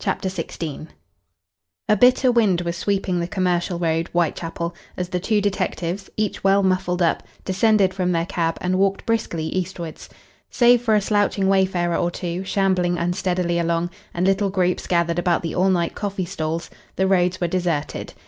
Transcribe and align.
CHAPTER 0.00 0.28
XVI 0.28 0.88
A 1.88 1.96
bitter 1.96 2.32
wind 2.32 2.62
was 2.62 2.76
sweeping 2.76 3.20
the 3.20 3.28
Commercial 3.28 3.78
Road, 3.78 4.08
Whitechapel, 4.08 4.74
as 4.96 5.10
the 5.10 5.20
two 5.20 5.40
detectives, 5.40 6.10
each 6.16 6.42
well 6.42 6.64
muffled 6.64 7.00
up, 7.02 7.22
descended 7.44 7.94
from 7.94 8.10
their 8.10 8.26
cab 8.26 8.58
and 8.60 8.80
walked 8.80 9.06
briskly 9.06 9.44
eastwards. 9.46 10.08
Save 10.50 10.82
for 10.82 10.96
a 10.96 11.00
slouching 11.00 11.46
wayfarer 11.46 11.94
or 11.96 12.10
two, 12.10 12.42
shambling 12.42 12.98
unsteadily 12.98 13.60
along, 13.60 13.90
and 14.12 14.26
little 14.26 14.50
groups 14.50 14.88
gathered 14.88 15.20
about 15.20 15.42
the 15.44 15.54
all 15.54 15.70
night 15.70 15.94
coffee 15.94 16.24
stalls, 16.26 16.68
the 16.96 17.06
roads 17.06 17.40
were 17.40 17.46
deserted. 17.46 18.12